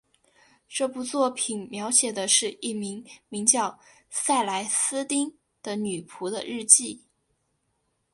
[0.67, 3.77] 这部作品描写的是一名名叫
[4.09, 7.03] 塞莱丝汀的女仆的日记。